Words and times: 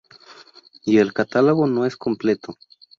Y 0.83 0.97
el 0.97 1.13
catálogo 1.13 1.67
no 1.67 1.85
es 1.85 1.95
completo. 1.95 2.57